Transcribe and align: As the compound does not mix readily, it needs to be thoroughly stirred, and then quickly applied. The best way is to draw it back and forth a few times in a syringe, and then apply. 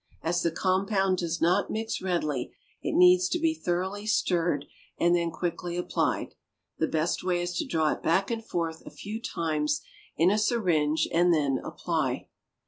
As 0.23 0.41
the 0.41 0.49
compound 0.49 1.19
does 1.19 1.39
not 1.39 1.69
mix 1.69 2.01
readily, 2.01 2.55
it 2.81 2.93
needs 2.95 3.29
to 3.29 3.37
be 3.39 3.53
thoroughly 3.53 4.07
stirred, 4.07 4.65
and 4.99 5.15
then 5.15 5.29
quickly 5.29 5.77
applied. 5.77 6.33
The 6.79 6.87
best 6.87 7.23
way 7.23 7.39
is 7.43 7.55
to 7.57 7.67
draw 7.67 7.91
it 7.91 8.01
back 8.01 8.31
and 8.31 8.43
forth 8.43 8.81
a 8.83 8.89
few 8.89 9.21
times 9.21 9.79
in 10.17 10.31
a 10.31 10.39
syringe, 10.39 11.07
and 11.13 11.31
then 11.31 11.59
apply. 11.63 12.29